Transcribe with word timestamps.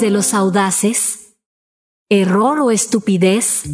de 0.00 0.10
los 0.10 0.32
audaces? 0.32 1.36
¿Error 2.08 2.60
o 2.60 2.70
estupidez? 2.70 3.64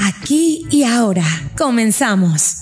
Aquí 0.00 0.66
y 0.70 0.84
ahora, 0.84 1.24
comenzamos. 1.56 2.56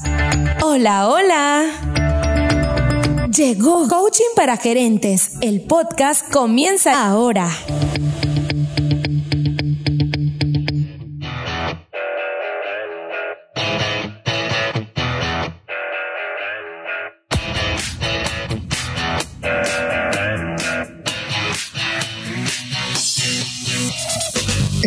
Hola, 0.62 1.08
hola. 1.08 3.28
Llegó 3.36 3.88
Coaching 3.88 4.32
para 4.36 4.56
Gerentes. 4.56 5.32
El 5.40 5.62
podcast 5.62 6.30
comienza 6.30 7.04
ahora. 7.04 7.50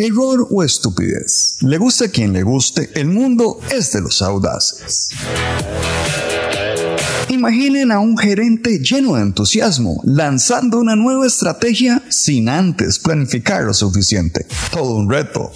Error 0.04 0.46
o 0.50 0.62
estupidez. 0.62 1.56
Le 1.62 1.78
guste 1.78 2.04
a 2.04 2.08
quien 2.08 2.34
le 2.34 2.42
guste, 2.42 2.90
el 2.94 3.06
mundo 3.06 3.58
es 3.70 3.90
de 3.92 4.02
los 4.02 4.20
audaces. 4.20 5.08
Imaginen 7.30 7.90
a 7.90 8.00
un 8.00 8.18
gerente 8.18 8.80
lleno 8.80 9.14
de 9.14 9.22
entusiasmo, 9.22 10.02
lanzando 10.04 10.78
una 10.78 10.94
nueva 10.94 11.26
estrategia 11.26 12.02
sin 12.10 12.50
antes 12.50 12.98
planificar 12.98 13.64
lo 13.64 13.72
suficiente. 13.72 14.46
Todo 14.70 14.94
un 14.94 15.10
reto. 15.10 15.50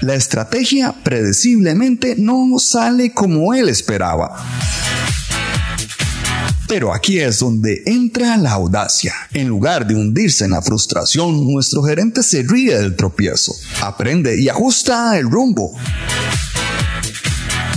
La 0.00 0.16
estrategia 0.16 0.96
predeciblemente 1.04 2.16
no 2.18 2.58
sale 2.58 3.12
como 3.12 3.54
él 3.54 3.68
esperaba. 3.68 4.36
Pero 6.68 6.92
aquí 6.92 7.18
es 7.18 7.38
donde 7.38 7.82
entra 7.86 8.36
la 8.36 8.52
audacia. 8.52 9.14
En 9.32 9.48
lugar 9.48 9.86
de 9.86 9.94
hundirse 9.94 10.44
en 10.44 10.50
la 10.50 10.60
frustración, 10.60 11.50
nuestro 11.50 11.82
gerente 11.82 12.22
se 12.22 12.42
ríe 12.42 12.76
del 12.76 12.94
tropiezo, 12.94 13.54
aprende 13.80 14.38
y 14.38 14.50
ajusta 14.50 15.18
el 15.18 15.30
rumbo. 15.30 15.74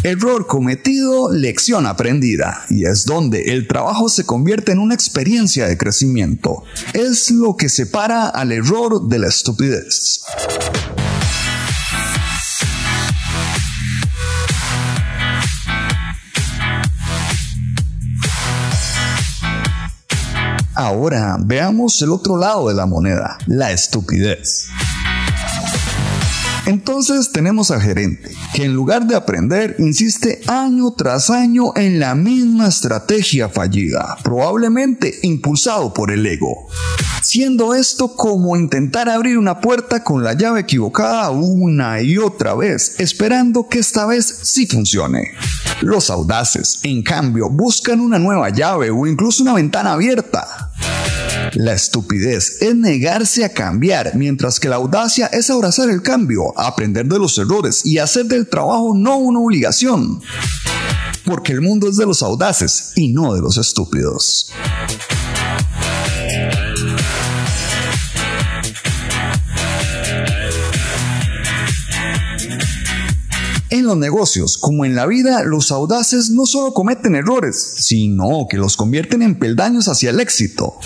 Error 0.03 0.45
cometido, 0.45 1.31
lección 1.31 1.85
aprendida, 1.85 2.65
y 2.69 2.85
es 2.85 3.05
donde 3.05 3.53
el 3.53 3.67
trabajo 3.67 4.09
se 4.09 4.25
convierte 4.25 4.71
en 4.71 4.79
una 4.79 4.95
experiencia 4.95 5.67
de 5.67 5.77
crecimiento. 5.77 6.63
Es 6.93 7.31
lo 7.31 7.55
que 7.55 7.69
separa 7.69 8.27
al 8.27 8.51
error 8.51 9.07
de 9.07 9.19
la 9.19 9.27
estupidez. 9.27 10.21
Ahora 20.83 21.37
veamos 21.39 22.01
el 22.01 22.09
otro 22.09 22.37
lado 22.37 22.69
de 22.69 22.73
la 22.73 22.87
moneda, 22.87 23.37
la 23.45 23.71
estupidez. 23.71 24.65
Entonces 26.71 27.33
tenemos 27.33 27.69
al 27.69 27.81
gerente, 27.81 28.31
que 28.53 28.63
en 28.63 28.73
lugar 28.73 29.05
de 29.05 29.15
aprender, 29.15 29.75
insiste 29.77 30.39
año 30.47 30.91
tras 30.91 31.29
año 31.29 31.75
en 31.75 31.99
la 31.99 32.15
misma 32.15 32.69
estrategia 32.69 33.49
fallida, 33.49 34.17
probablemente 34.23 35.19
impulsado 35.23 35.93
por 35.93 36.11
el 36.11 36.25
ego. 36.25 36.69
Siendo 37.21 37.75
esto 37.75 38.15
como 38.15 38.55
intentar 38.55 39.09
abrir 39.09 39.37
una 39.37 39.59
puerta 39.59 40.01
con 40.01 40.23
la 40.23 40.31
llave 40.31 40.61
equivocada 40.61 41.29
una 41.31 42.01
y 42.01 42.17
otra 42.17 42.55
vez, 42.55 43.01
esperando 43.01 43.67
que 43.67 43.79
esta 43.79 44.05
vez 44.05 44.25
sí 44.43 44.65
funcione. 44.65 45.31
Los 45.81 46.09
audaces, 46.09 46.79
en 46.83 47.03
cambio, 47.03 47.49
buscan 47.49 47.99
una 47.99 48.17
nueva 48.17 48.49
llave 48.49 48.91
o 48.91 49.05
incluso 49.05 49.43
una 49.43 49.55
ventana 49.55 49.91
abierta. 49.91 50.71
La 51.53 51.73
estupidez 51.73 52.61
es 52.61 52.75
negarse 52.75 53.43
a 53.43 53.49
cambiar, 53.49 54.15
mientras 54.15 54.59
que 54.59 54.69
la 54.69 54.77
audacia 54.77 55.27
es 55.27 55.49
abrazar 55.49 55.89
el 55.89 56.01
cambio, 56.01 56.57
aprender 56.57 57.05
de 57.05 57.19
los 57.19 57.37
errores 57.37 57.85
y 57.85 57.97
hacer 57.97 58.25
del 58.25 58.47
trabajo 58.47 58.93
no 58.95 59.17
una 59.17 59.39
obligación. 59.39 60.21
Porque 61.25 61.51
el 61.51 61.61
mundo 61.61 61.89
es 61.89 61.97
de 61.97 62.05
los 62.05 62.23
audaces 62.23 62.93
y 62.95 63.09
no 63.09 63.33
de 63.33 63.41
los 63.41 63.57
estúpidos. 63.57 64.51
Los 73.91 73.99
negocios, 73.99 74.57
como 74.57 74.85
en 74.85 74.95
la 74.95 75.05
vida, 75.05 75.43
los 75.43 75.69
audaces 75.69 76.29
no 76.29 76.45
solo 76.45 76.73
cometen 76.73 77.13
errores, 77.15 77.75
sino 77.79 78.47
que 78.49 78.55
los 78.55 78.77
convierten 78.77 79.21
en 79.21 79.37
peldaños 79.37 79.89
hacia 79.89 80.11
el 80.11 80.21
éxito. 80.21 80.77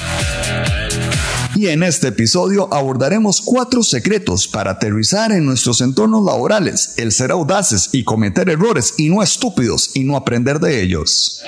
Y 1.55 1.67
en 1.67 1.83
este 1.83 2.07
episodio 2.07 2.73
abordaremos 2.73 3.41
cuatro 3.41 3.83
secretos 3.83 4.47
para 4.47 4.71
aterrizar 4.71 5.31
en 5.31 5.45
nuestros 5.45 5.81
entornos 5.81 6.25
laborales, 6.25 6.95
el 6.97 7.11
ser 7.11 7.31
audaces 7.31 7.89
y 7.93 8.03
cometer 8.03 8.49
errores 8.49 8.95
y 8.97 9.09
no 9.09 9.21
estúpidos 9.21 9.91
y 9.93 10.03
no 10.03 10.17
aprender 10.17 10.59
de 10.59 10.81
ellos. 10.81 11.43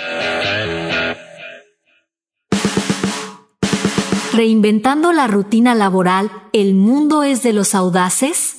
Reinventando 4.31 5.11
la 5.11 5.25
rutina 5.25 5.73
laboral, 5.73 6.29
¿el 6.53 6.75
mundo 6.75 7.23
es 7.23 7.41
de 7.41 7.53
los 7.53 7.73
audaces? 7.73 8.57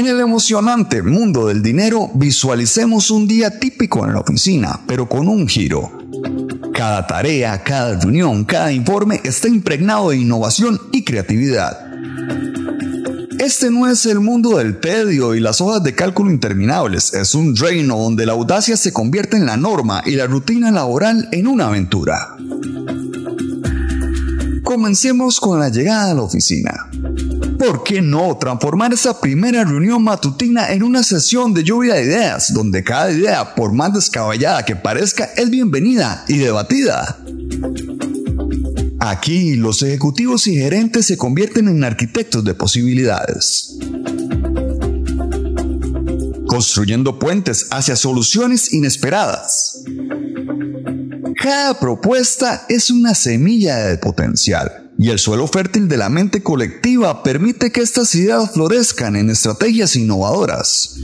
En 0.00 0.06
el 0.06 0.18
emocionante 0.18 1.02
mundo 1.02 1.48
del 1.48 1.62
dinero, 1.62 2.10
visualicemos 2.14 3.10
un 3.10 3.28
día 3.28 3.60
típico 3.60 4.06
en 4.06 4.14
la 4.14 4.20
oficina, 4.20 4.80
pero 4.86 5.06
con 5.06 5.28
un 5.28 5.46
giro. 5.46 5.92
Cada 6.72 7.06
tarea, 7.06 7.62
cada 7.62 8.00
reunión, 8.00 8.46
cada 8.46 8.72
informe 8.72 9.20
está 9.24 9.48
impregnado 9.48 10.08
de 10.08 10.16
innovación 10.16 10.80
y 10.90 11.04
creatividad. 11.04 11.78
Este 13.38 13.70
no 13.70 13.90
es 13.90 14.06
el 14.06 14.20
mundo 14.20 14.56
del 14.56 14.80
tedio 14.80 15.34
y 15.34 15.40
las 15.40 15.60
hojas 15.60 15.82
de 15.82 15.94
cálculo 15.94 16.30
interminables, 16.30 17.12
es 17.12 17.34
un 17.34 17.54
reino 17.54 17.98
donde 17.98 18.24
la 18.24 18.32
audacia 18.32 18.78
se 18.78 18.94
convierte 18.94 19.36
en 19.36 19.44
la 19.44 19.58
norma 19.58 20.02
y 20.06 20.12
la 20.12 20.26
rutina 20.26 20.70
laboral 20.70 21.28
en 21.30 21.46
una 21.46 21.66
aventura. 21.66 22.36
Comencemos 24.64 25.38
con 25.40 25.60
la 25.60 25.68
llegada 25.68 26.12
a 26.12 26.14
la 26.14 26.22
oficina. 26.22 26.89
¿Por 27.60 27.84
qué 27.84 28.00
no 28.00 28.38
transformar 28.38 28.94
esa 28.94 29.20
primera 29.20 29.64
reunión 29.64 30.02
matutina 30.02 30.72
en 30.72 30.82
una 30.82 31.02
sesión 31.02 31.52
de 31.52 31.62
lluvia 31.62 31.92
de 31.92 32.04
ideas, 32.04 32.54
donde 32.54 32.82
cada 32.82 33.12
idea, 33.12 33.54
por 33.54 33.74
más 33.74 33.92
descabellada 33.92 34.64
que 34.64 34.76
parezca, 34.76 35.28
es 35.36 35.50
bienvenida 35.50 36.24
y 36.26 36.38
debatida? 36.38 37.18
Aquí 38.98 39.56
los 39.56 39.82
ejecutivos 39.82 40.46
y 40.46 40.56
gerentes 40.56 41.04
se 41.04 41.18
convierten 41.18 41.68
en 41.68 41.84
arquitectos 41.84 42.42
de 42.46 42.54
posibilidades, 42.54 43.76
construyendo 46.46 47.18
puentes 47.18 47.66
hacia 47.72 47.94
soluciones 47.94 48.72
inesperadas. 48.72 49.84
Cada 51.38 51.78
propuesta 51.78 52.64
es 52.70 52.90
una 52.90 53.14
semilla 53.14 53.76
de 53.80 53.98
potencial 53.98 54.89
y 55.02 55.08
el 55.08 55.18
suelo 55.18 55.46
fértil 55.46 55.88
de 55.88 55.96
la 55.96 56.10
mente 56.10 56.42
colectiva 56.42 57.22
permite 57.22 57.72
que 57.72 57.80
estas 57.80 58.14
ideas 58.14 58.50
florezcan 58.52 59.16
en 59.16 59.30
estrategias 59.30 59.96
innovadoras 59.96 60.94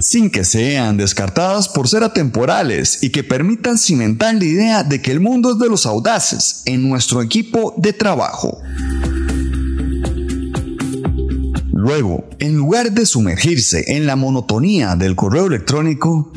sin 0.00 0.30
que 0.30 0.44
sean 0.44 0.98
descartadas 0.98 1.70
por 1.70 1.88
ser 1.88 2.04
atemporales 2.04 3.02
y 3.02 3.10
que 3.10 3.24
permitan 3.24 3.78
cimentar 3.78 4.34
la 4.34 4.44
idea 4.44 4.84
de 4.84 5.00
que 5.00 5.10
el 5.10 5.20
mundo 5.20 5.52
es 5.52 5.58
de 5.58 5.70
los 5.70 5.86
audaces 5.86 6.62
en 6.66 6.86
nuestro 6.86 7.22
equipo 7.22 7.74
de 7.78 7.94
trabajo. 7.94 8.60
Luego, 11.72 12.28
en 12.38 12.56
lugar 12.56 12.92
de 12.92 13.06
sumergirse 13.06 13.96
en 13.96 14.06
la 14.06 14.16
monotonía 14.16 14.96
del 14.96 15.16
correo 15.16 15.46
electrónico, 15.46 16.30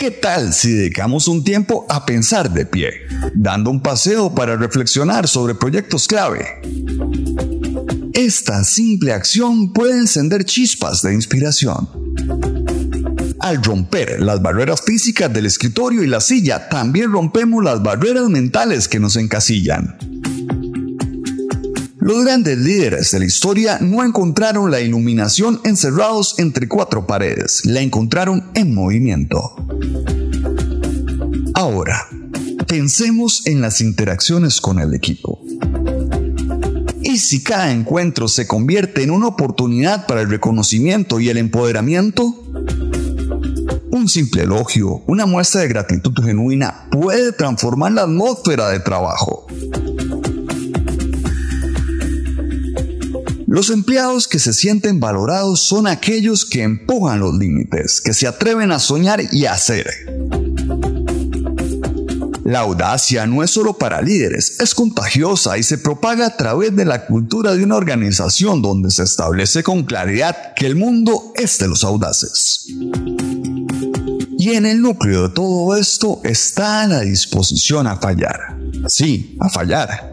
¿qué 0.00 0.10
tal 0.10 0.54
si 0.54 0.72
dedicamos 0.72 1.28
un 1.28 1.44
tiempo 1.44 1.84
a 1.90 2.06
pensar 2.06 2.50
de 2.50 2.64
pie? 2.64 2.90
dando 3.34 3.70
un 3.70 3.82
paseo 3.82 4.34
para 4.34 4.56
reflexionar 4.56 5.28
sobre 5.28 5.54
proyectos 5.54 6.08
clave. 6.08 6.46
Esta 8.14 8.64
simple 8.64 9.12
acción 9.12 9.74
puede 9.74 9.98
encender 9.98 10.46
chispas 10.46 11.02
de 11.02 11.12
inspiración. 11.12 11.86
Al 13.40 13.62
romper 13.62 14.22
las 14.22 14.40
barreras 14.40 14.80
físicas 14.80 15.30
del 15.34 15.44
escritorio 15.44 16.02
y 16.02 16.06
la 16.06 16.22
silla, 16.22 16.70
también 16.70 17.12
rompemos 17.12 17.62
las 17.62 17.82
barreras 17.82 18.30
mentales 18.30 18.88
que 18.88 19.00
nos 19.00 19.16
encasillan. 19.16 19.98
Los 21.98 22.24
grandes 22.24 22.56
líderes 22.56 23.10
de 23.10 23.18
la 23.18 23.26
historia 23.26 23.78
no 23.82 24.02
encontraron 24.02 24.70
la 24.70 24.80
iluminación 24.80 25.60
encerrados 25.64 26.38
entre 26.38 26.66
cuatro 26.68 27.06
paredes, 27.06 27.66
la 27.66 27.82
encontraron 27.82 28.50
en 28.54 28.74
movimiento. 28.74 29.54
Ahora, 31.60 32.08
Pensemos 32.66 33.46
en 33.46 33.60
las 33.60 33.80
interacciones 33.80 34.60
con 34.60 34.78
el 34.78 34.94
equipo. 34.94 35.42
¿Y 37.02 37.18
si 37.18 37.42
cada 37.42 37.72
encuentro 37.72 38.28
se 38.28 38.46
convierte 38.46 39.02
en 39.02 39.10
una 39.10 39.26
oportunidad 39.26 40.06
para 40.06 40.20
el 40.20 40.30
reconocimiento 40.30 41.18
y 41.18 41.28
el 41.28 41.36
empoderamiento? 41.36 42.22
Un 43.90 44.08
simple 44.08 44.44
elogio, 44.44 45.02
una 45.08 45.26
muestra 45.26 45.62
de 45.62 45.68
gratitud 45.68 46.14
genuina 46.24 46.88
puede 46.92 47.32
transformar 47.32 47.90
la 47.92 48.02
atmósfera 48.02 48.68
de 48.68 48.78
trabajo. 48.78 49.46
Los 53.48 53.68
empleados 53.70 54.28
que 54.28 54.38
se 54.38 54.52
sienten 54.52 55.00
valorados 55.00 55.60
son 55.60 55.88
aquellos 55.88 56.46
que 56.46 56.62
empujan 56.62 57.18
los 57.18 57.34
límites, 57.34 58.00
que 58.00 58.14
se 58.14 58.28
atreven 58.28 58.70
a 58.70 58.78
soñar 58.78 59.20
y 59.32 59.46
hacer. 59.46 60.09
La 62.50 62.62
audacia 62.62 63.28
no 63.28 63.44
es 63.44 63.52
solo 63.52 63.74
para 63.74 64.02
líderes, 64.02 64.58
es 64.58 64.74
contagiosa 64.74 65.56
y 65.56 65.62
se 65.62 65.78
propaga 65.78 66.26
a 66.26 66.36
través 66.36 66.74
de 66.74 66.84
la 66.84 67.06
cultura 67.06 67.54
de 67.54 67.62
una 67.62 67.76
organización 67.76 68.60
donde 68.60 68.90
se 68.90 69.04
establece 69.04 69.62
con 69.62 69.84
claridad 69.84 70.52
que 70.56 70.66
el 70.66 70.74
mundo 70.74 71.32
es 71.36 71.60
de 71.60 71.68
los 71.68 71.84
audaces. 71.84 72.66
Y 74.36 74.50
en 74.54 74.66
el 74.66 74.82
núcleo 74.82 75.28
de 75.28 75.28
todo 75.28 75.76
esto 75.76 76.20
está 76.24 76.88
la 76.88 77.02
disposición 77.02 77.86
a 77.86 77.98
fallar. 77.98 78.58
Sí, 78.88 79.36
a 79.38 79.48
fallar. 79.48 80.10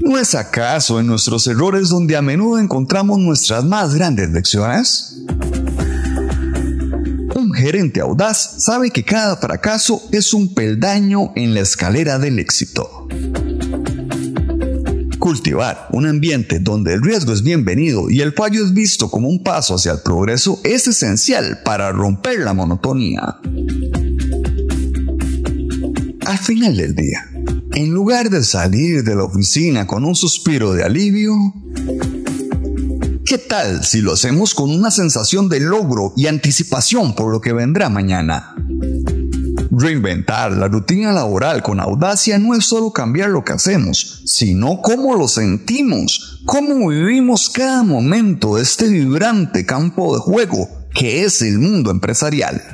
¿No 0.00 0.18
es 0.18 0.34
acaso 0.34 0.98
en 0.98 1.06
nuestros 1.06 1.46
errores 1.46 1.88
donde 1.88 2.16
a 2.16 2.20
menudo 2.20 2.58
encontramos 2.58 3.20
nuestras 3.20 3.62
más 3.62 3.94
grandes 3.94 4.30
lecciones? 4.30 5.13
Gerente 7.54 8.00
audaz 8.00 8.56
sabe 8.58 8.90
que 8.90 9.04
cada 9.04 9.36
fracaso 9.36 10.02
es 10.12 10.34
un 10.34 10.54
peldaño 10.54 11.32
en 11.36 11.54
la 11.54 11.60
escalera 11.60 12.18
del 12.18 12.38
éxito. 12.38 13.08
Cultivar 15.18 15.88
un 15.92 16.06
ambiente 16.06 16.58
donde 16.58 16.92
el 16.92 17.02
riesgo 17.02 17.32
es 17.32 17.42
bienvenido 17.42 18.10
y 18.10 18.20
el 18.20 18.32
fallo 18.32 18.64
es 18.64 18.74
visto 18.74 19.10
como 19.10 19.28
un 19.28 19.42
paso 19.42 19.76
hacia 19.76 19.92
el 19.92 20.00
progreso 20.00 20.60
es 20.64 20.86
esencial 20.86 21.60
para 21.64 21.92
romper 21.92 22.40
la 22.40 22.52
monotonía. 22.52 23.38
Al 26.26 26.38
final 26.38 26.76
del 26.76 26.94
día, 26.94 27.30
en 27.72 27.90
lugar 27.90 28.30
de 28.30 28.42
salir 28.42 29.04
de 29.04 29.14
la 29.14 29.24
oficina 29.24 29.86
con 29.86 30.04
un 30.04 30.14
suspiro 30.14 30.72
de 30.72 30.84
alivio, 30.84 31.34
¿qué 33.34 33.38
tal 33.38 33.84
si 33.84 34.00
lo 34.00 34.12
hacemos 34.12 34.54
con 34.54 34.70
una 34.70 34.92
sensación 34.92 35.48
de 35.48 35.58
logro 35.58 36.12
y 36.16 36.28
anticipación 36.28 37.16
por 37.16 37.32
lo 37.32 37.40
que 37.40 37.52
vendrá 37.52 37.88
mañana? 37.88 38.54
Reinventar 39.72 40.52
la 40.52 40.68
rutina 40.68 41.10
laboral 41.10 41.60
con 41.60 41.80
audacia 41.80 42.38
no 42.38 42.54
es 42.54 42.64
solo 42.64 42.92
cambiar 42.92 43.30
lo 43.30 43.42
que 43.42 43.54
hacemos, 43.54 44.22
sino 44.24 44.80
cómo 44.82 45.16
lo 45.16 45.26
sentimos, 45.26 46.42
cómo 46.46 46.90
vivimos 46.90 47.50
cada 47.50 47.82
momento 47.82 48.54
de 48.54 48.62
este 48.62 48.86
vibrante 48.86 49.66
campo 49.66 50.14
de 50.14 50.20
juego 50.20 50.68
que 50.94 51.24
es 51.24 51.42
el 51.42 51.58
mundo 51.58 51.90
empresarial. 51.90 52.73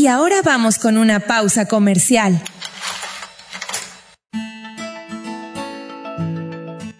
Y 0.00 0.06
ahora 0.06 0.36
vamos 0.42 0.78
con 0.78 0.96
una 0.96 1.20
pausa 1.20 1.68
comercial. 1.68 2.42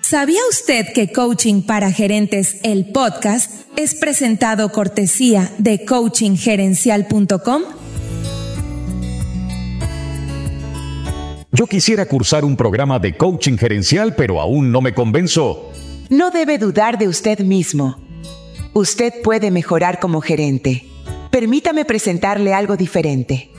¿Sabía 0.02 0.41
usted 0.50 0.93
que 0.93 1.11
Coaching 1.11 1.62
para 1.62 1.93
Gerentes, 1.93 2.61
el 2.62 2.93
podcast, 2.93 3.62
es 3.76 3.94
presentado 3.94 4.70
cortesía 4.70 5.50
de 5.56 5.87
coachinggerencial.com? 5.87 7.62
Yo 11.52 11.67
quisiera 11.67 12.05
cursar 12.05 12.44
un 12.44 12.55
programa 12.55 12.99
de 12.99 13.17
coaching 13.17 13.56
gerencial, 13.56 14.14
pero 14.14 14.43
aún 14.43 14.70
no 14.70 14.82
me 14.82 14.93
convenzo. 14.93 15.73
No 16.11 16.31
debe 16.31 16.58
dudar 16.58 16.99
de 16.99 17.08
usted 17.08 17.38
mismo. 17.38 17.97
Usted 18.75 19.23
puede 19.23 19.50
mejorar 19.50 20.00
como 20.00 20.20
gerente. 20.20 20.89
Permítame 21.31 21.85
presentarle 21.85 22.53
algo 22.55 22.77
diferente. 22.77 23.53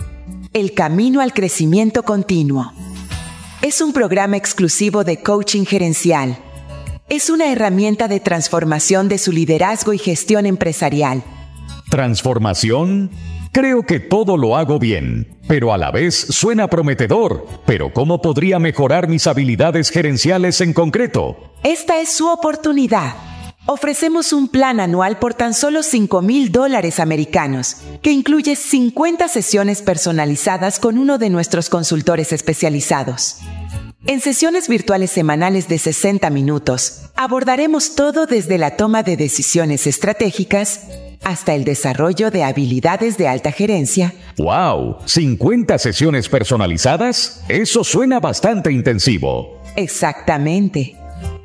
El 0.52 0.74
Camino 0.74 1.22
al 1.22 1.34
Crecimiento 1.34 2.04
Continuo. 2.04 2.74
Es 3.62 3.80
un 3.80 3.94
programa 3.94 4.36
exclusivo 4.36 5.06
de 5.06 5.22
coaching 5.22 5.64
gerencial. 5.64 6.38
Es 7.08 7.30
una 7.30 7.50
herramienta 7.50 8.10
de 8.10 8.20
transformación 8.20 9.08
de 9.08 9.18
su 9.18 9.32
liderazgo 9.32 9.94
y 9.94 10.00
gestión 10.00 10.46
empresarial. 10.46 11.24
¿Transformación? 11.90 13.10
Creo 13.54 13.84
que 13.84 14.02
todo 14.02 14.36
lo 14.36 14.58
hago 14.58 14.78
bien, 14.78 15.40
pero 15.48 15.72
a 15.72 15.78
la 15.78 15.92
vez 15.92 16.16
suena 16.16 16.70
prometedor. 16.70 17.48
Pero 17.66 17.94
¿cómo 17.94 18.22
podría 18.22 18.60
mejorar 18.60 19.08
mis 19.08 19.28
habilidades 19.28 19.92
gerenciales 19.92 20.60
en 20.60 20.74
concreto? 20.74 21.54
Esta 21.64 22.02
es 22.02 22.12
su 22.12 22.28
oportunidad. 22.28 23.31
Ofrecemos 23.68 24.34
un 24.34 24.48
plan 24.48 24.80
anual 24.80 25.20
por 25.20 25.36
tan 25.36 25.54
solo 25.54 25.84
5 25.84 26.22
mil 26.24 26.52
dólares 26.52 27.00
americanos, 27.00 27.78
que 28.02 28.12
incluye 28.12 28.56
50 28.56 29.28
sesiones 29.28 29.84
personalizadas 29.84 30.80
con 30.80 30.98
uno 30.98 31.20
de 31.20 31.30
nuestros 31.30 31.70
consultores 31.70 32.34
especializados. 32.34 33.38
En 34.08 34.20
sesiones 34.20 34.68
virtuales 34.68 35.12
semanales 35.12 35.68
de 35.68 35.78
60 35.78 36.32
minutos, 36.32 37.04
abordaremos 37.16 37.94
todo 37.94 38.26
desde 38.26 38.58
la 38.58 38.76
toma 38.78 39.04
de 39.04 39.16
decisiones 39.16 39.86
estratégicas 39.86 40.88
hasta 41.24 41.54
el 41.54 41.64
desarrollo 41.64 42.32
de 42.32 42.44
habilidades 42.44 43.20
de 43.20 43.28
alta 43.28 43.52
gerencia. 43.52 44.16
¡Wow! 44.38 44.98
¿50 45.06 45.78
sesiones 45.78 46.30
personalizadas? 46.30 47.44
Eso 47.48 47.84
suena 47.84 48.20
bastante 48.20 48.72
intensivo. 48.72 49.62
Exactamente. 49.76 50.98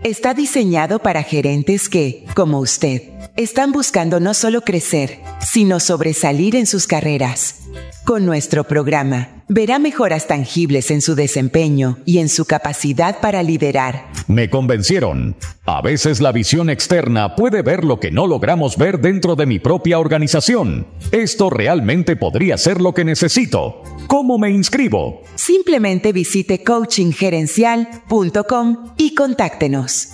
Está 0.07 0.35
diseñado 0.35 1.01
para 1.01 1.25
gerentes 1.25 1.89
que, 1.89 2.25
como 2.37 2.61
usted, 2.61 3.03
están 3.37 3.73
buscando 3.73 4.21
no 4.21 4.35
solo 4.35 4.61
crecer, 4.61 5.19
sino 5.41 5.81
sobresalir 5.81 6.55
en 6.55 6.67
sus 6.67 6.87
carreras. 6.87 7.66
Con 8.05 8.25
nuestro 8.25 8.65
programa, 8.65 9.43
verá 9.49 9.81
mejoras 9.81 10.29
tangibles 10.29 10.93
en 10.93 11.03
su 11.03 11.17
desempeño 11.17 11.99
y 12.05 12.19
en 12.19 12.29
su 12.29 12.45
capacidad 12.45 13.21
para 13.21 13.43
liderar. 13.43 14.07
Me 14.29 14.49
convencieron. 14.49 15.35
A 15.65 15.83
veces 15.83 16.21
la 16.21 16.31
visión 16.31 16.71
externa 16.71 17.35
puede 17.35 17.63
ver 17.63 17.85
lo 17.85 17.99
que 17.99 18.13
no 18.13 18.29
logramos 18.29 18.77
ver 18.77 19.01
dentro 19.01 19.35
de 19.35 19.47
mi 19.47 19.59
propia 19.59 19.99
organización. 19.99 20.87
Esto 21.11 21.51
realmente 21.51 22.15
podría 22.15 22.57
ser 22.59 22.81
lo 22.81 22.95
que 22.95 23.05
necesito. 23.05 23.83
¿Cómo 24.07 24.39
me 24.39 24.51
inscribo? 24.51 25.23
Simplemente 25.35 26.13
visite 26.13 26.63
coachinggerencial.com 26.63 28.95
y 28.97 29.17
contáctenos. 29.17 30.11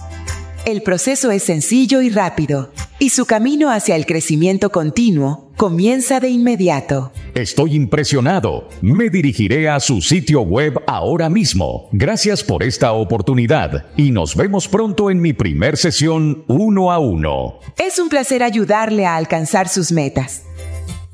El 0.65 0.83
proceso 0.83 1.33
es 1.33 1.43
sencillo 1.43 2.03
y 2.03 2.11
rápido, 2.11 2.73
y 3.01 3.09
su 3.09 3.27
camino 3.27 3.73
hacia 3.73 3.97
el 3.97 4.07
crecimiento 4.07 4.71
continuo 4.71 5.51
comienza 5.57 6.21
de 6.21 6.29
inmediato. 6.29 7.11
Estoy 7.35 7.75
impresionado. 7.75 8.69
Me 8.81 9.11
dirigiré 9.11 9.69
a 9.69 9.81
su 9.81 10.01
sitio 10.01 10.43
web 10.43 10.81
ahora 10.87 11.29
mismo. 11.29 11.89
Gracias 11.91 12.45
por 12.45 12.63
esta 12.63 12.93
oportunidad 12.93 13.87
y 13.97 14.13
nos 14.13 14.37
vemos 14.37 14.69
pronto 14.69 15.11
en 15.11 15.21
mi 15.21 15.33
primer 15.33 15.77
sesión 15.77 16.45
uno 16.47 16.93
a 16.93 17.01
uno. 17.01 17.59
Es 17.77 17.99
un 17.99 18.09
placer 18.09 18.45
ayudarle 18.45 19.05
a 19.05 19.17
alcanzar 19.17 19.69
sus 19.69 19.91
metas. 19.91 20.45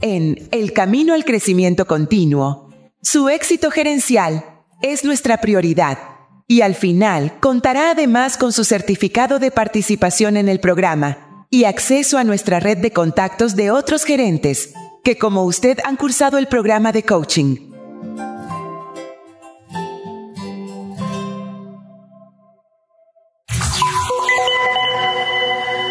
En 0.02 0.46
El 0.50 0.74
Camino 0.74 1.14
al 1.14 1.24
Crecimiento 1.24 1.86
Continuo, 1.86 2.70
su 3.00 3.30
éxito 3.30 3.70
gerencial 3.70 4.44
es 4.82 5.04
nuestra 5.04 5.40
prioridad 5.40 6.17
y 6.48 6.62
al 6.62 6.74
final 6.74 7.38
contará 7.40 7.90
además 7.90 8.38
con 8.38 8.52
su 8.52 8.64
certificado 8.64 9.38
de 9.38 9.50
participación 9.50 10.38
en 10.38 10.48
el 10.48 10.58
programa 10.58 11.46
y 11.50 11.64
acceso 11.64 12.16
a 12.16 12.24
nuestra 12.24 12.58
red 12.58 12.78
de 12.78 12.90
contactos 12.90 13.54
de 13.54 13.70
otros 13.70 14.04
gerentes 14.04 14.72
que 15.04 15.18
como 15.18 15.44
usted 15.44 15.78
han 15.84 15.96
cursado 15.96 16.38
el 16.38 16.48
programa 16.48 16.90
de 16.90 17.04
coaching. 17.04 17.68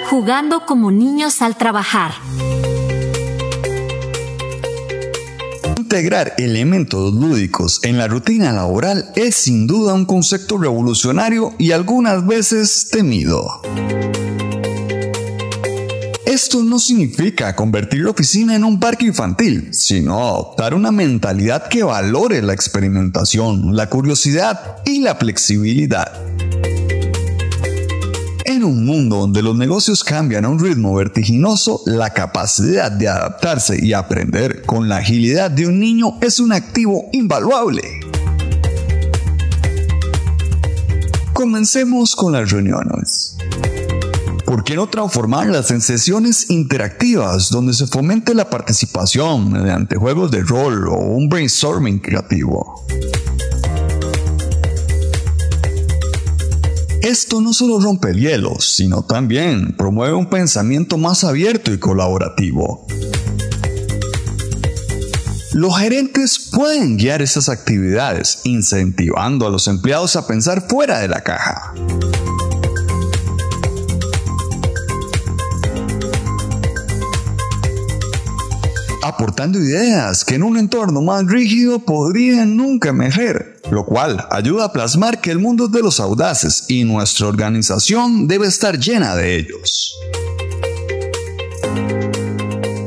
Jugando 0.10 0.66
como 0.66 0.90
niños 0.90 1.42
al 1.44 1.56
trabajar. 1.58 2.12
Integrar 5.88 6.34
elementos 6.38 7.14
lúdicos 7.14 7.80
en 7.84 7.98
la 7.98 8.10
rutina 8.10 8.52
laboral 8.52 9.10
es 9.16 9.36
sin 9.36 9.68
duda 9.68 9.94
un 9.94 10.04
concepto 10.04 10.58
revolucionario 10.58 11.54
y 11.58 11.72
algunas 11.72 12.28
veces 12.28 12.90
temido. 12.92 13.62
Esto 16.26 16.62
no 16.62 16.78
significa 16.78 17.56
convertir 17.56 18.02
la 18.02 18.10
oficina 18.10 18.54
en 18.58 18.66
un 18.66 18.82
parque 18.82 19.06
infantil, 19.06 19.70
sino 19.72 20.28
adoptar 20.28 20.74
una 20.74 20.92
mentalidad 20.92 21.70
que 21.70 21.84
valore 21.84 22.42
la 22.42 22.52
experimentación, 22.52 23.74
la 23.74 23.88
curiosidad 23.88 24.80
y 24.84 25.00
la 25.00 25.16
flexibilidad. 25.16 26.27
Un 28.68 28.86
mundo 28.86 29.16
donde 29.20 29.42
los 29.42 29.56
negocios 29.56 30.04
cambian 30.04 30.44
a 30.44 30.50
un 30.50 30.60
ritmo 30.60 30.94
vertiginoso, 30.94 31.84
la 31.86 32.10
capacidad 32.10 32.92
de 32.92 33.08
adaptarse 33.08 33.80
y 33.82 33.94
aprender 33.94 34.64
con 34.64 34.90
la 34.90 34.98
agilidad 34.98 35.50
de 35.50 35.68
un 35.68 35.80
niño 35.80 36.18
es 36.20 36.42
un 36.42 36.52
activo 36.52 37.06
invaluable. 37.14 37.82
Comencemos 41.32 42.14
con 42.14 42.34
las 42.34 42.52
reuniones. 42.52 43.38
¿Por 44.46 44.66
qué 44.66 44.76
no 44.76 44.88
transformarlas 44.88 45.72
en 45.72 45.80
sesiones 45.80 46.50
interactivas 46.50 47.50
donde 47.50 47.74
se 47.74 47.88
fomente 47.88 48.34
la 48.34 48.50
participación 48.50 49.50
mediante 49.50 49.96
juegos 49.96 50.30
de 50.30 50.42
rol 50.42 50.90
o 50.90 50.98
un 50.98 51.30
brainstorming 51.30 52.00
creativo? 52.00 52.86
Esto 57.08 57.40
no 57.40 57.54
solo 57.54 57.80
rompe 57.80 58.10
el 58.10 58.20
hielo, 58.20 58.60
sino 58.60 59.02
también 59.02 59.78
promueve 59.78 60.14
un 60.14 60.30
pensamiento 60.30 60.98
más 60.98 61.24
abierto 61.24 61.72
y 61.72 61.80
colaborativo. 61.80 62.86
Los 65.54 65.80
gerentes 65.80 66.50
pueden 66.52 66.98
guiar 66.98 67.22
esas 67.22 67.48
actividades, 67.48 68.42
incentivando 68.44 69.48
a 69.48 69.50
los 69.50 69.70
empleados 69.70 70.18
a 70.18 70.28
pensar 70.28 70.68
fuera 70.68 71.00
de 71.00 71.08
la 71.08 71.22
caja. 71.22 71.74
Ideas 79.46 80.26
que 80.26 80.36
en 80.36 80.44
un 80.44 80.58
entorno 80.58 81.02
más 81.02 81.26
rígido 81.28 81.80
podrían 81.80 82.58
nunca 82.58 82.90
emerger, 82.90 83.62
lo 83.70 83.86
cual 83.86 84.26
ayuda 84.32 84.66
a 84.66 84.74
plasmar 84.74 85.22
que 85.22 85.32
el 85.32 85.40
mundo 85.40 85.66
es 85.66 85.72
de 85.72 85.82
los 85.82 86.00
audaces 86.00 86.66
y 86.68 86.84
nuestra 86.84 87.28
organización 87.28 88.28
debe 88.28 88.48
estar 88.48 88.80
llena 88.80 89.16
de 89.16 89.36
ellos. 89.36 89.96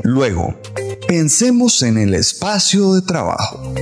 Luego, 0.02 0.58
pensemos 1.06 1.82
en 1.82 1.98
el 1.98 2.14
espacio 2.14 2.94
de 2.94 3.02
trabajo. 3.02 3.72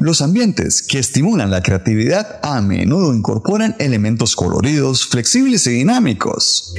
Los 0.00 0.20
ambientes 0.20 0.82
que 0.82 0.98
estimulan 0.98 1.50
la 1.50 1.62
creatividad 1.62 2.40
a 2.42 2.60
menudo 2.60 3.14
incorporan 3.14 3.74
elementos 3.78 4.36
coloridos, 4.36 5.06
flexibles 5.06 5.66
y 5.66 5.70
dinámicos. 5.70 6.74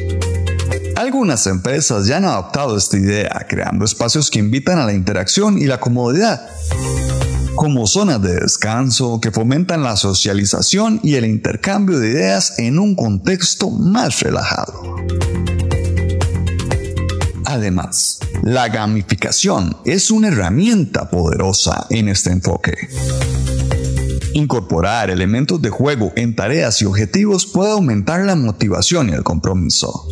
Algunas 1.05 1.45
empresas 1.45 2.07
ya 2.07 2.17
han 2.17 2.25
adoptado 2.25 2.75
esta 2.75 2.97
idea, 2.97 3.45
creando 3.47 3.85
espacios 3.85 4.31
que 4.31 4.39
invitan 4.39 4.79
a 4.79 4.87
la 4.87 4.93
interacción 4.93 5.59
y 5.59 5.65
la 5.65 5.79
comodidad, 5.79 6.49
como 7.55 7.85
zonas 7.85 8.23
de 8.23 8.33
descanso 8.33 9.21
que 9.21 9.29
fomentan 9.29 9.83
la 9.83 9.97
socialización 9.97 10.99
y 11.03 11.13
el 11.13 11.25
intercambio 11.25 11.99
de 11.99 12.09
ideas 12.09 12.57
en 12.57 12.79
un 12.79 12.95
contexto 12.95 13.69
más 13.69 14.19
relajado. 14.21 14.95
Además, 17.45 18.17
la 18.41 18.69
gamificación 18.69 19.77
es 19.85 20.09
una 20.09 20.29
herramienta 20.29 21.11
poderosa 21.11 21.85
en 21.91 22.09
este 22.09 22.31
enfoque. 22.31 22.89
Incorporar 24.33 25.11
elementos 25.11 25.61
de 25.61 25.69
juego 25.69 26.11
en 26.15 26.35
tareas 26.35 26.81
y 26.81 26.85
objetivos 26.85 27.45
puede 27.45 27.73
aumentar 27.73 28.25
la 28.25 28.35
motivación 28.35 29.09
y 29.09 29.13
el 29.13 29.23
compromiso 29.23 30.07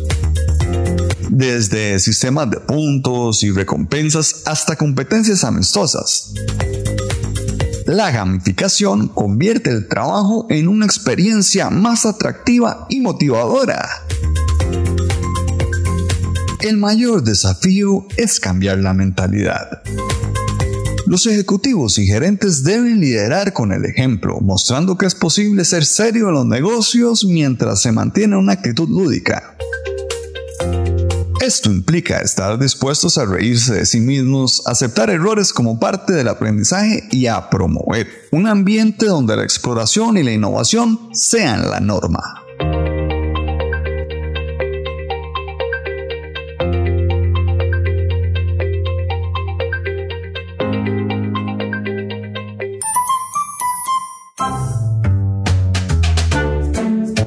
desde 1.34 1.98
sistemas 1.98 2.48
de 2.50 2.60
puntos 2.60 3.42
y 3.42 3.50
recompensas 3.50 4.42
hasta 4.46 4.76
competencias 4.76 5.42
amistosas. 5.42 6.32
La 7.86 8.10
gamificación 8.12 9.08
convierte 9.08 9.70
el 9.70 9.88
trabajo 9.88 10.46
en 10.48 10.68
una 10.68 10.86
experiencia 10.86 11.70
más 11.70 12.06
atractiva 12.06 12.86
y 12.88 13.00
motivadora. 13.00 13.86
El 16.60 16.78
mayor 16.78 17.22
desafío 17.22 18.06
es 18.16 18.40
cambiar 18.40 18.78
la 18.78 18.94
mentalidad. 18.94 19.82
Los 21.06 21.26
ejecutivos 21.26 21.98
y 21.98 22.06
gerentes 22.06 22.64
deben 22.64 23.00
liderar 23.00 23.52
con 23.52 23.72
el 23.72 23.84
ejemplo, 23.84 24.38
mostrando 24.40 24.96
que 24.96 25.04
es 25.04 25.14
posible 25.14 25.64
ser 25.66 25.84
serio 25.84 26.28
en 26.28 26.34
los 26.34 26.46
negocios 26.46 27.26
mientras 27.26 27.82
se 27.82 27.92
mantiene 27.92 28.36
una 28.36 28.54
actitud 28.54 28.88
lúdica. 28.88 29.54
Esto 31.44 31.70
implica 31.70 32.20
estar 32.20 32.58
dispuestos 32.58 33.18
a 33.18 33.26
reírse 33.26 33.74
de 33.74 33.84
sí 33.84 34.00
mismos, 34.00 34.66
aceptar 34.66 35.10
errores 35.10 35.52
como 35.52 35.78
parte 35.78 36.14
del 36.14 36.28
aprendizaje 36.28 37.06
y 37.10 37.26
a 37.26 37.50
promover 37.50 38.08
un 38.30 38.46
ambiente 38.46 39.04
donde 39.04 39.36
la 39.36 39.42
exploración 39.42 40.16
y 40.16 40.22
la 40.22 40.32
innovación 40.32 41.10
sean 41.12 41.70
la 41.70 41.80
norma. 41.80 42.40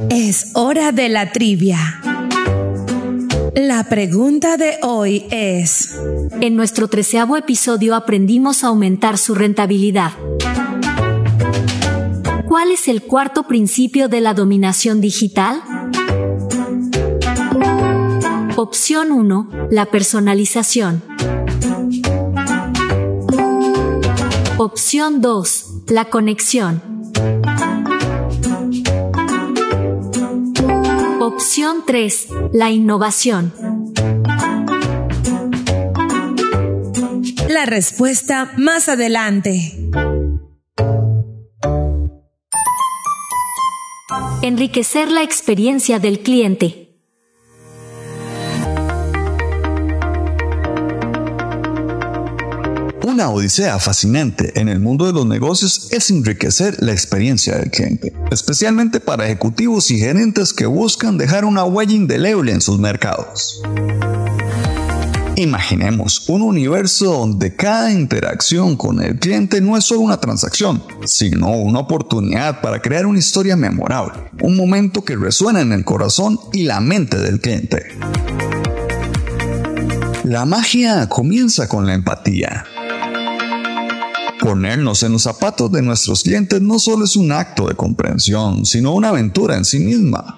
Es 0.10 0.54
hora 0.56 0.92
de 0.92 1.10
la 1.10 1.32
trivia. 1.32 2.02
La 3.58 3.86
pregunta 3.86 4.56
de 4.56 4.78
hoy 4.84 5.26
es... 5.32 6.00
En 6.42 6.56
nuestro 6.56 6.90
treceavo 6.90 7.38
episodio 7.38 7.96
aprendimos 7.96 8.64
a 8.64 8.68
aumentar 8.68 9.18
su 9.18 9.34
rentabilidad. 9.34 10.12
¿Cuál 12.48 12.70
es 12.70 12.88
el 12.88 13.02
cuarto 13.02 13.48
principio 13.48 14.10
de 14.10 14.22
la 14.22 14.36
dominación 14.36 15.02
digital? 15.02 15.64
Opción 18.58 19.12
1. 19.12 19.50
La 19.72 19.88
personalización. 19.88 21.02
Opción 24.60 25.20
2. 25.20 25.66
La 25.88 26.06
conexión. 26.06 26.84
Opción 31.58 31.86
3. 31.88 32.28
La 32.54 32.70
innovación. 32.70 33.52
La 37.50 37.66
respuesta 37.66 38.54
más 38.58 38.90
adelante. 38.90 39.74
Enriquecer 44.44 45.12
la 45.12 45.24
experiencia 45.24 45.98
del 45.98 46.20
cliente. 46.20 46.87
Una 53.18 53.32
odisea 53.32 53.80
fascinante 53.80 54.62
en 54.62 54.70
el 54.70 54.80
mundo 54.80 55.08
de 55.08 55.12
los 55.12 55.26
negocios 55.26 55.88
es 55.90 56.12
enriquecer 56.12 56.76
la 56.84 56.92
experiencia 56.92 57.58
del 57.58 57.72
cliente, 57.72 58.14
especialmente 58.30 59.00
para 59.00 59.26
ejecutivos 59.26 59.90
y 59.90 59.98
gerentes 59.98 60.54
que 60.54 60.68
buscan 60.68 61.18
dejar 61.18 61.44
una 61.44 61.64
huella 61.64 61.96
indeleble 61.96 62.52
en 62.52 62.62
sus 62.62 62.78
mercados. 62.78 63.60
Imaginemos 65.36 66.30
un 66.30 66.44
universo 66.44 67.06
donde 67.06 67.56
cada 67.56 67.92
interacción 67.92 68.78
con 68.78 69.02
el 69.02 69.18
cliente 69.18 69.62
no 69.62 69.76
es 69.76 69.86
solo 69.86 70.02
una 70.02 70.22
transacción, 70.22 70.84
sino 71.04 71.50
una 71.50 71.80
oportunidad 71.80 72.62
para 72.62 72.84
crear 72.84 73.08
una 73.08 73.18
historia 73.18 73.56
memorable, 73.56 74.30
un 74.44 74.56
momento 74.56 75.04
que 75.04 75.16
resuena 75.16 75.62
en 75.62 75.72
el 75.72 75.84
corazón 75.84 76.40
y 76.54 76.66
la 76.66 76.82
mente 76.82 77.18
del 77.18 77.42
cliente. 77.42 77.84
La 80.24 80.46
magia 80.46 81.10
comienza 81.10 81.68
con 81.68 81.88
la 81.88 81.96
empatía. 81.96 82.66
Ponernos 84.39 85.03
en 85.03 85.13
los 85.13 85.24
zapatos 85.24 85.72
de 85.72 85.82
nuestros 85.82 86.24
clientes 86.24 86.62
no 86.62 86.79
solo 86.79 87.06
es 87.06 87.15
un 87.15 87.32
acto 87.32 87.67
de 87.67 87.75
comprensión, 87.75 88.65
sino 88.65 88.94
una 88.94 89.10
aventura 89.10 89.58
en 89.58 89.65
sí 89.65 89.79
misma. 89.79 90.38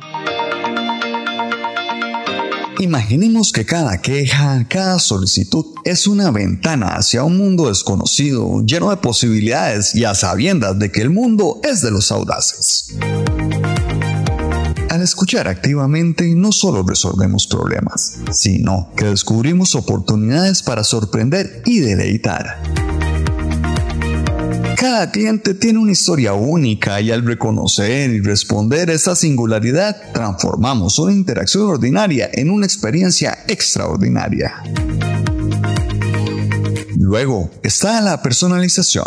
Imaginemos 2.79 3.51
que 3.51 3.65
cada 3.65 4.01
queja, 4.01 4.65
cada 4.69 4.99
solicitud 4.99 5.65
es 5.83 6.07
una 6.07 6.31
ventana 6.31 6.95
hacia 6.95 7.25
un 7.25 7.37
mundo 7.37 7.67
desconocido, 7.67 8.63
lleno 8.65 8.89
de 8.89 8.95
posibilidades 8.95 9.93
y 9.95 10.05
a 10.05 10.15
sabiendas 10.15 10.79
de 10.79 10.89
que 10.89 11.01
el 11.01 11.09
mundo 11.09 11.59
es 11.61 11.81
de 11.81 11.91
los 11.91 12.09
audaces. 12.13 12.95
Al 14.89 15.01
escuchar 15.01 15.49
activamente 15.49 16.33
no 16.35 16.53
solo 16.53 16.83
resolvemos 16.83 17.47
problemas, 17.47 18.15
sino 18.31 18.91
que 18.95 19.05
descubrimos 19.05 19.75
oportunidades 19.75 20.63
para 20.63 20.85
sorprender 20.85 21.61
y 21.65 21.79
deleitar. 21.79 22.88
Cada 24.79 25.11
cliente 25.11 25.55
tiene 25.55 25.77
una 25.77 25.91
historia 25.91 26.31
única 26.31 27.01
y 27.01 27.11
al 27.11 27.25
reconocer 27.25 28.11
y 28.11 28.21
responder 28.21 28.89
esa 28.89 29.13
singularidad, 29.13 30.13
transformamos 30.13 30.97
una 30.99 31.11
interacción 31.11 31.63
ordinaria 31.63 32.29
en 32.31 32.49
una 32.49 32.65
experiencia 32.65 33.39
extraordinaria. 33.49 34.63
Luego 36.95 37.51
está 37.61 37.99
la 37.99 38.21
personalización. 38.21 39.03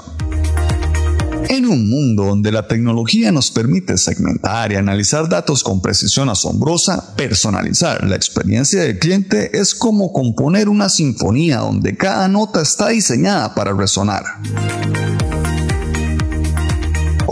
En 1.49 1.65
un 1.65 1.89
mundo 1.89 2.25
donde 2.25 2.53
la 2.53 2.69
tecnología 2.69 3.33
nos 3.33 3.51
permite 3.51 3.97
segmentar 3.97 4.73
y 4.73 4.77
analizar 4.77 5.27
datos 5.31 5.63
con 5.65 5.81
precisión 5.81 6.29
asombrosa, 6.29 7.17
personalizar 7.17 8.07
la 8.07 8.17
experiencia 8.17 8.83
del 8.83 8.99
cliente 8.99 9.59
es 9.59 9.75
como 9.75 10.13
componer 10.13 10.69
una 10.69 10.91
sinfonía 10.91 11.61
donde 11.61 11.97
cada 11.97 12.29
nota 12.29 12.61
está 12.61 12.89
diseñada 12.89 13.55
para 13.55 13.73
resonar 13.73 14.23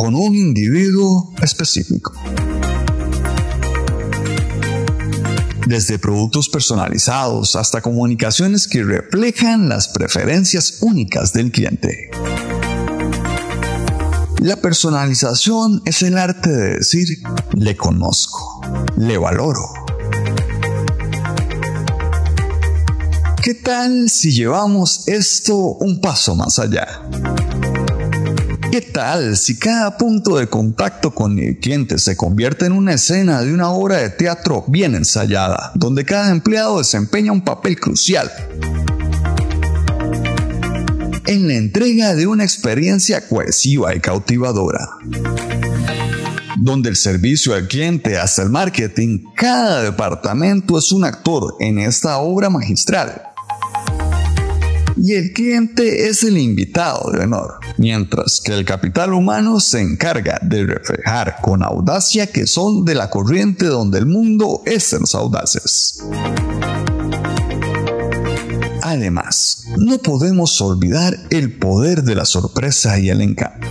con 0.01 0.15
un 0.15 0.35
individuo 0.35 1.35
específico. 1.43 2.15
Desde 5.67 5.99
productos 5.99 6.49
personalizados 6.49 7.55
hasta 7.55 7.83
comunicaciones 7.83 8.67
que 8.67 8.83
reflejan 8.83 9.69
las 9.69 9.89
preferencias 9.89 10.79
únicas 10.81 11.35
del 11.35 11.53
cliente. 11.53 12.11
La 14.39 14.57
personalización 14.57 15.83
es 15.85 16.03
el 16.03 16.17
arte 16.17 16.49
de 16.49 16.77
decir, 16.79 17.07
le 17.53 17.77
conozco, 17.77 18.63
le 18.97 19.19
valoro. 19.19 19.67
¿Qué 23.43 23.53
tal 23.53 24.09
si 24.09 24.33
llevamos 24.33 25.07
esto 25.09 25.57
un 25.57 26.01
paso 26.01 26.35
más 26.35 26.59
allá? 26.59 27.03
¿Qué 28.71 28.81
tal 28.81 29.37
si 29.37 29.59
cada 29.59 29.97
punto 29.97 30.37
de 30.37 30.49
contacto 30.49 31.13
con 31.13 31.39
el 31.39 31.59
cliente 31.59 31.99
se 31.99 32.17
convierte 32.17 32.67
en 32.67 32.73
una 32.73 32.95
escena 32.95 33.43
de 33.43 33.53
una 33.53 33.71
obra 33.71 33.97
de 33.97 34.11
teatro 34.11 34.65
bien 34.69 34.95
ensayada, 34.95 35.73
donde 35.75 36.05
cada 36.05 36.31
empleado 36.31 36.79
desempeña 36.79 37.33
un 37.33 37.43
papel 37.43 37.79
crucial? 37.79 38.31
en 41.31 41.47
la 41.47 41.55
entrega 41.55 42.17
de 42.17 42.27
una 42.27 42.43
experiencia 42.43 43.29
cohesiva 43.29 43.95
y 43.95 44.01
cautivadora. 44.01 44.89
Donde 46.59 46.89
el 46.89 46.97
servicio 46.97 47.55
al 47.55 47.69
cliente 47.69 48.19
hasta 48.19 48.43
el 48.43 48.51
marketing, 48.51 49.21
cada 49.37 49.85
departamento 49.85 50.77
es 50.77 50.91
un 50.91 51.05
actor 51.05 51.55
en 51.61 51.79
esta 51.79 52.19
obra 52.19 52.51
magistral. 52.51 53.23
Y 54.97 55.15
el 55.15 55.33
cliente 55.33 56.09
es 56.09 56.25
el 56.25 56.37
invitado 56.37 57.13
de 57.13 57.21
honor, 57.21 57.60
mientras 57.81 58.43
que 58.45 58.53
el 58.53 58.67
capital 58.67 59.15
humano 59.15 59.59
se 59.59 59.81
encarga 59.81 60.39
de 60.43 60.67
reflejar 60.67 61.37
con 61.41 61.63
audacia 61.63 62.27
que 62.27 62.47
son 62.47 62.85
de 62.85 62.95
la 62.95 63.09
corriente 63.09 63.65
donde 63.65 63.99
el 63.99 64.05
mundo 64.05 64.61
es 64.67 64.91
de 64.91 65.01
los 65.01 65.15
audaces. 65.15 66.05
Además, 68.83 69.65
no 69.79 69.97
podemos 69.97 70.61
olvidar 70.61 71.17
el 71.31 71.59
poder 71.59 72.03
de 72.03 72.17
la 72.17 72.27
sorpresa 72.27 72.99
y 72.99 73.09
el 73.09 73.23
encanto. 73.23 73.67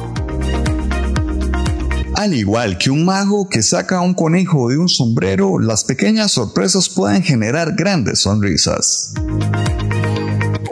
Al 2.16 2.34
igual 2.34 2.80
que 2.80 2.90
un 2.90 3.06
mago 3.06 3.48
que 3.48 3.62
saca 3.62 4.02
un 4.02 4.16
conejo 4.16 4.70
de 4.70 4.80
un 4.80 4.90
sombrero, 4.90 5.60
las 5.60 5.84
pequeñas 5.84 6.32
sorpresas 6.32 6.90
pueden 6.90 7.22
generar 7.22 7.76
grandes 7.76 8.22
sonrisas. 8.22 9.14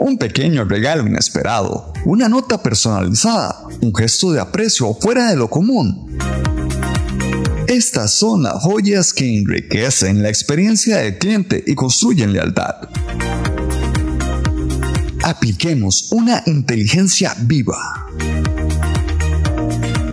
Un 0.00 0.16
pequeño 0.18 0.64
regalo 0.64 1.06
inesperado, 1.06 1.92
una 2.04 2.28
nota 2.28 2.62
personalizada, 2.62 3.64
un 3.80 3.94
gesto 3.94 4.32
de 4.32 4.40
aprecio 4.40 4.94
fuera 4.94 5.30
de 5.30 5.36
lo 5.36 5.48
común. 5.48 6.18
Estas 7.66 8.12
son 8.12 8.44
las 8.44 8.62
joyas 8.62 9.12
que 9.12 9.38
enriquecen 9.38 10.22
la 10.22 10.28
experiencia 10.28 10.98
del 10.98 11.18
cliente 11.18 11.62
y 11.66 11.74
construyen 11.74 12.32
lealtad 12.32 12.88
apliquemos 15.28 16.10
una 16.12 16.42
inteligencia 16.46 17.34
viva. 17.42 18.06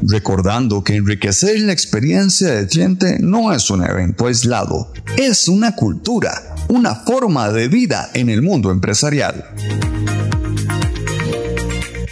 Recordando 0.01 0.84
que 0.84 0.96
enriquecer 0.96 1.62
la 1.62 1.72
experiencia 1.72 2.50
del 2.50 2.68
cliente 2.68 3.18
no 3.20 3.54
es 3.54 3.70
un 3.70 3.84
evento 3.84 4.27
aislado, 4.27 4.92
es 5.18 5.48
una 5.48 5.74
cultura, 5.74 6.54
una 6.67 6.95
forma 6.95 7.51
de 7.51 7.67
vida 7.67 8.10
en 8.13 8.29
el 8.29 8.41
mundo 8.41 8.72
empresarial. 8.72 9.45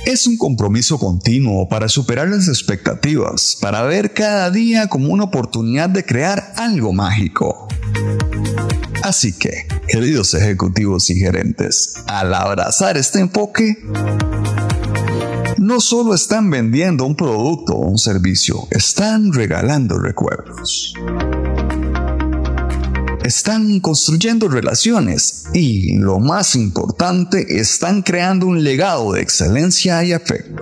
Es 0.06 0.28
un 0.28 0.38
compromiso 0.38 1.00
continuo 1.00 1.68
para 1.70 1.88
superar 1.88 2.28
las 2.28 2.48
expectativas, 2.48 3.58
para 3.60 3.84
ver 3.84 4.14
cada 4.14 4.52
día 4.52 4.88
como 4.88 5.08
una 5.08 5.24
oportunidad 5.24 5.90
de 5.90 6.06
crear 6.06 6.54
algo 6.58 6.94
mágico. 6.94 7.68
Así 9.02 9.34
que, 9.34 9.68
queridos 9.88 10.34
ejecutivos 10.34 11.10
y 11.10 11.16
gerentes, 11.16 11.96
al 12.08 12.34
abrazar 12.34 12.98
este 12.98 13.20
enfoque, 13.20 13.78
no 15.58 15.80
solo 15.80 16.14
están 16.14 16.50
vendiendo 16.50 17.06
un 17.06 17.16
producto 17.16 17.74
o 17.74 17.88
un 17.88 17.98
servicio, 17.98 18.68
están 18.72 19.32
regalando 19.34 19.98
recuerdos. 19.98 20.94
Están 23.24 23.80
construyendo 23.80 24.50
relaciones 24.50 25.46
y, 25.54 25.96
lo 25.96 26.20
más 26.20 26.56
importante, 26.56 27.58
están 27.58 28.02
creando 28.02 28.48
un 28.48 28.66
legado 28.66 29.14
de 29.14 29.22
excelencia 29.22 30.04
y 30.04 30.12
afecto. 30.12 30.62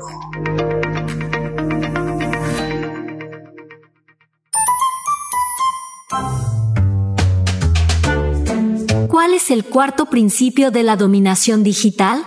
¿Cuál 9.07 9.33
es 9.33 9.49
el 9.49 9.65
cuarto 9.65 10.05
principio 10.11 10.69
de 10.69 10.83
la 10.83 10.95
dominación 10.97 11.63
digital? 11.63 12.23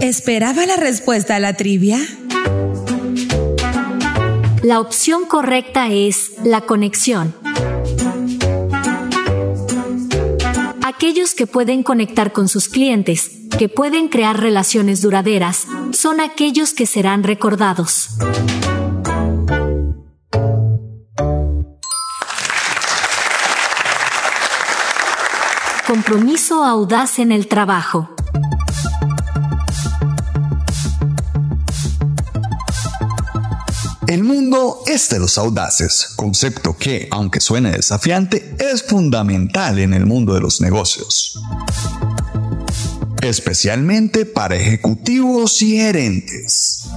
¿Esperaba 0.00 0.64
la 0.64 0.76
respuesta 0.76 1.36
a 1.36 1.40
la 1.40 1.52
trivia? 1.52 1.98
La 4.70 4.78
opción 4.78 5.24
correcta 5.24 5.88
es 5.88 6.34
la 6.44 6.60
conexión. 6.60 7.34
Aquellos 10.84 11.34
que 11.34 11.48
pueden 11.48 11.82
conectar 11.82 12.32
con 12.32 12.46
sus 12.46 12.68
clientes, 12.68 13.32
que 13.58 13.68
pueden 13.68 14.06
crear 14.06 14.38
relaciones 14.38 15.02
duraderas, 15.02 15.66
son 15.90 16.20
aquellos 16.20 16.72
que 16.72 16.86
serán 16.86 17.24
recordados. 17.24 18.10
Compromiso 25.84 26.62
audaz 26.62 27.18
en 27.18 27.32
el 27.32 27.48
trabajo. 27.48 28.14
El 34.10 34.24
mundo 34.24 34.82
es 34.88 35.08
de 35.08 35.20
los 35.20 35.38
audaces, 35.38 36.08
concepto 36.16 36.76
que, 36.76 37.06
aunque 37.12 37.40
suene 37.40 37.70
desafiante, 37.70 38.56
es 38.58 38.82
fundamental 38.82 39.78
en 39.78 39.94
el 39.94 40.04
mundo 40.04 40.34
de 40.34 40.40
los 40.40 40.60
negocios. 40.60 41.38
Especialmente 43.22 44.26
para 44.26 44.56
ejecutivos 44.56 45.62
y 45.62 45.76
gerentes. 45.76 46.88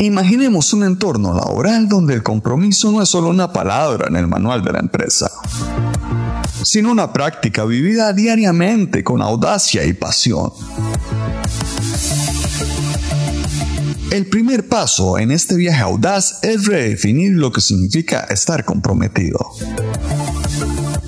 Imaginemos 0.00 0.72
un 0.72 0.82
entorno 0.82 1.32
laboral 1.32 1.88
donde 1.88 2.14
el 2.14 2.24
compromiso 2.24 2.90
no 2.90 3.00
es 3.00 3.08
solo 3.08 3.28
una 3.28 3.52
palabra 3.52 4.08
en 4.08 4.16
el 4.16 4.26
manual 4.26 4.64
de 4.64 4.72
la 4.72 4.80
empresa 4.80 5.30
sino 6.66 6.90
una 6.90 7.12
práctica 7.12 7.64
vivida 7.64 8.12
diariamente 8.12 9.04
con 9.04 9.22
audacia 9.22 9.84
y 9.84 9.92
pasión. 9.92 10.50
El 14.16 14.24
primer 14.24 14.66
paso 14.66 15.18
en 15.18 15.30
este 15.30 15.56
viaje 15.56 15.82
audaz 15.82 16.38
es 16.42 16.64
redefinir 16.64 17.32
lo 17.32 17.52
que 17.52 17.60
significa 17.60 18.20
estar 18.30 18.64
comprometido. 18.64 19.38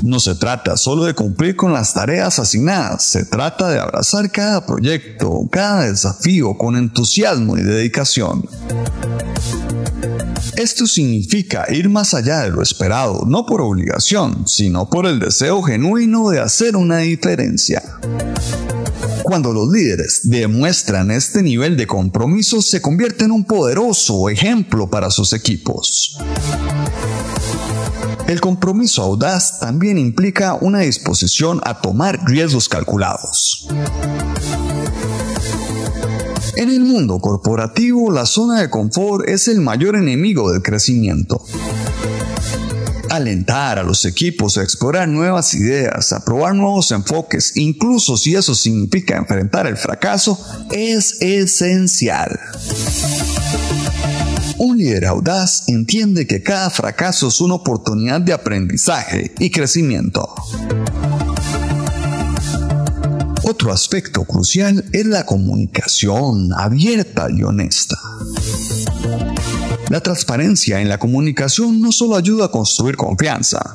No 0.02 0.20
se 0.20 0.34
trata 0.34 0.76
solo 0.76 1.04
de 1.04 1.14
cumplir 1.14 1.56
con 1.56 1.72
las 1.72 1.94
tareas 1.94 2.38
asignadas, 2.38 3.02
se 3.02 3.24
trata 3.24 3.70
de 3.70 3.78
abrazar 3.78 4.30
cada 4.30 4.66
proyecto, 4.66 5.48
cada 5.50 5.88
desafío 5.88 6.58
con 6.58 6.76
entusiasmo 6.76 7.56
y 7.56 7.62
dedicación. 7.62 8.46
Esto 10.58 10.86
significa 10.86 11.64
ir 11.72 11.88
más 11.88 12.12
allá 12.12 12.40
de 12.40 12.50
lo 12.50 12.60
esperado, 12.60 13.24
no 13.26 13.46
por 13.46 13.62
obligación, 13.62 14.46
sino 14.46 14.90
por 14.90 15.06
el 15.06 15.18
deseo 15.18 15.62
genuino 15.62 16.28
de 16.28 16.40
hacer 16.40 16.76
una 16.76 16.98
diferencia. 16.98 17.82
Cuando 19.28 19.52
los 19.52 19.68
líderes 19.68 20.20
demuestran 20.22 21.10
este 21.10 21.42
nivel 21.42 21.76
de 21.76 21.86
compromiso, 21.86 22.62
se 22.62 22.80
convierte 22.80 23.26
en 23.26 23.30
un 23.30 23.44
poderoso 23.44 24.30
ejemplo 24.30 24.88
para 24.88 25.10
sus 25.10 25.34
equipos. 25.34 26.16
El 28.26 28.40
compromiso 28.40 29.02
audaz 29.02 29.60
también 29.60 29.98
implica 29.98 30.54
una 30.54 30.78
disposición 30.78 31.60
a 31.64 31.82
tomar 31.82 32.24
riesgos 32.24 32.70
calculados. 32.70 33.68
En 36.56 36.70
el 36.70 36.80
mundo 36.80 37.18
corporativo, 37.18 38.10
la 38.10 38.24
zona 38.24 38.62
de 38.62 38.70
confort 38.70 39.28
es 39.28 39.46
el 39.46 39.60
mayor 39.60 39.96
enemigo 39.96 40.50
del 40.50 40.62
crecimiento. 40.62 41.44
Alentar 43.18 43.80
a 43.80 43.82
los 43.82 44.04
equipos 44.04 44.58
a 44.58 44.62
explorar 44.62 45.08
nuevas 45.08 45.52
ideas, 45.52 46.12
a 46.12 46.24
probar 46.24 46.54
nuevos 46.54 46.92
enfoques, 46.92 47.56
incluso 47.56 48.16
si 48.16 48.36
eso 48.36 48.54
significa 48.54 49.16
enfrentar 49.16 49.66
el 49.66 49.76
fracaso, 49.76 50.38
es 50.70 51.20
esencial. 51.20 52.38
Un 54.56 54.78
líder 54.78 55.06
audaz 55.06 55.64
entiende 55.66 56.28
que 56.28 56.44
cada 56.44 56.70
fracaso 56.70 57.26
es 57.26 57.40
una 57.40 57.54
oportunidad 57.54 58.20
de 58.20 58.34
aprendizaje 58.34 59.34
y 59.40 59.50
crecimiento. 59.50 60.32
Otro 63.42 63.72
aspecto 63.72 64.22
crucial 64.22 64.84
es 64.92 65.06
la 65.06 65.26
comunicación 65.26 66.52
abierta 66.52 67.26
y 67.36 67.42
honesta. 67.42 67.96
La 69.90 70.02
transparencia 70.02 70.82
en 70.82 70.88
la 70.90 70.98
comunicación 70.98 71.80
no 71.80 71.92
solo 71.92 72.16
ayuda 72.16 72.46
a 72.46 72.50
construir 72.50 72.96
confianza, 72.96 73.74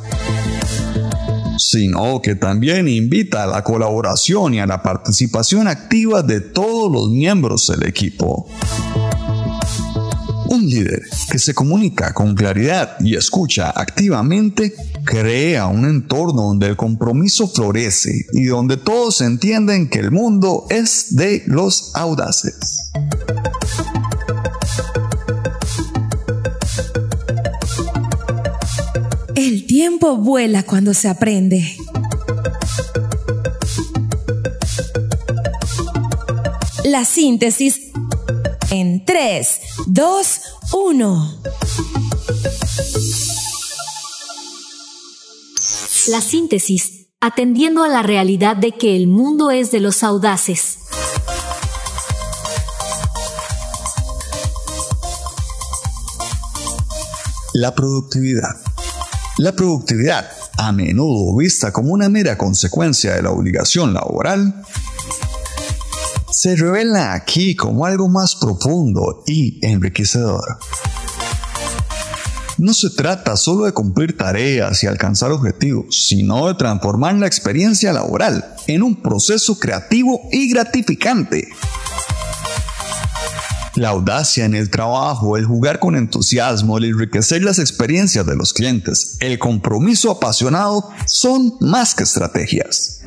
sino 1.57 2.21
que 2.21 2.35
también 2.35 2.87
invita 2.87 3.43
a 3.43 3.47
la 3.47 3.63
colaboración 3.63 4.53
y 4.53 4.59
a 4.59 4.67
la 4.67 4.83
participación 4.83 5.67
activa 5.67 6.21
de 6.21 6.39
todos 6.39 6.91
los 6.91 7.09
miembros 7.09 7.67
del 7.67 7.87
equipo. 7.87 8.47
Un 10.49 10.69
líder 10.69 11.01
que 11.31 11.39
se 11.39 11.55
comunica 11.55 12.13
con 12.13 12.35
claridad 12.35 12.95
y 12.99 13.15
escucha 13.15 13.71
activamente 13.71 14.75
crea 15.03 15.65
un 15.65 15.85
entorno 15.85 16.43
donde 16.43 16.67
el 16.67 16.75
compromiso 16.75 17.47
florece 17.47 18.27
y 18.33 18.45
donde 18.45 18.77
todos 18.77 19.21
entienden 19.21 19.89
que 19.89 19.97
el 19.97 20.11
mundo 20.11 20.67
es 20.69 21.15
de 21.15 21.41
los 21.47 21.95
audaces. 21.95 22.91
Tiempo 29.75 30.17
vuela 30.17 30.61
cuando 30.61 30.93
se 30.93 31.09
aprende. 31.09 31.75
La 36.83 37.03
síntesis 37.05 37.91
en 38.69 39.03
3, 39.03 39.59
2, 39.87 40.41
1. 40.73 41.41
La 46.09 46.21
síntesis, 46.21 47.07
atendiendo 47.19 47.83
a 47.83 47.87
la 47.87 48.03
realidad 48.03 48.55
de 48.55 48.73
que 48.73 48.95
el 48.95 49.07
mundo 49.07 49.49
es 49.49 49.71
de 49.71 49.79
los 49.79 50.03
audaces. 50.03 50.77
La 57.55 57.73
productividad. 57.73 58.72
La 59.39 59.51
productividad, 59.51 60.29
a 60.57 60.71
menudo 60.71 61.35
vista 61.35 61.71
como 61.73 61.91
una 61.91 62.07
mera 62.07 62.37
consecuencia 62.37 63.15
de 63.15 63.23
la 63.23 63.31
obligación 63.31 63.91
laboral, 63.91 64.61
se 66.29 66.55
revela 66.55 67.13
aquí 67.13 67.55
como 67.55 67.87
algo 67.87 68.07
más 68.09 68.35
profundo 68.35 69.23
y 69.25 69.57
enriquecedor. 69.65 70.59
No 72.59 72.75
se 72.75 72.91
trata 72.91 73.35
solo 73.35 73.65
de 73.65 73.71
cumplir 73.71 74.15
tareas 74.15 74.83
y 74.83 74.87
alcanzar 74.87 75.31
objetivos, 75.31 76.05
sino 76.07 76.47
de 76.47 76.53
transformar 76.53 77.15
la 77.15 77.25
experiencia 77.25 77.91
laboral 77.91 78.55
en 78.67 78.83
un 78.83 79.01
proceso 79.01 79.57
creativo 79.57 80.21
y 80.31 80.47
gratificante. 80.51 81.47
La 83.75 83.89
audacia 83.89 84.45
en 84.45 84.55
el 84.55 84.69
trabajo, 84.69 85.37
el 85.37 85.45
jugar 85.45 85.79
con 85.79 85.95
entusiasmo, 85.95 86.77
el 86.77 86.85
enriquecer 86.85 87.43
las 87.43 87.59
experiencias 87.59 88.25
de 88.25 88.35
los 88.35 88.53
clientes, 88.53 89.17
el 89.19 89.39
compromiso 89.39 90.11
apasionado 90.11 90.89
son 91.07 91.57
más 91.59 91.95
que 91.95 92.03
estrategias 92.03 93.03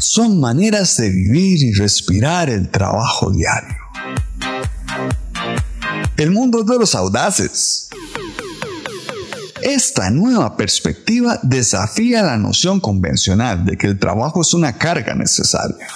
son 0.00 0.40
maneras 0.40 0.96
de 0.96 1.10
vivir 1.10 1.62
y 1.62 1.72
respirar 1.72 2.48
el 2.48 2.70
trabajo 2.70 3.30
diario. 3.30 3.76
El 6.16 6.30
mundo 6.30 6.62
de 6.64 6.78
los 6.78 6.94
audaces. 6.94 7.88
Esta 9.62 10.10
nueva 10.10 10.56
perspectiva 10.56 11.38
desafía 11.42 12.22
la 12.22 12.38
noción 12.38 12.80
convencional 12.80 13.64
de 13.64 13.76
que 13.76 13.86
el 13.86 13.98
trabajo 13.98 14.40
es 14.40 14.54
una 14.54 14.78
carga 14.78 15.14
necesaria. 15.14 15.86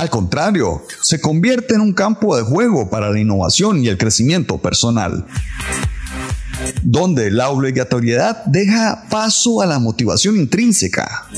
Al 0.00 0.08
contrario, 0.08 0.82
se 1.02 1.20
convierte 1.20 1.74
en 1.74 1.82
un 1.82 1.92
campo 1.92 2.34
de 2.34 2.42
juego 2.42 2.88
para 2.88 3.10
la 3.10 3.20
innovación 3.20 3.84
y 3.84 3.88
el 3.88 3.98
crecimiento 3.98 4.56
personal, 4.56 5.26
donde 6.82 7.30
la 7.30 7.50
obligatoriedad 7.50 8.42
deja 8.46 9.04
paso 9.10 9.60
a 9.60 9.66
la 9.66 9.78
motivación 9.78 10.36
intrínseca, 10.36 11.28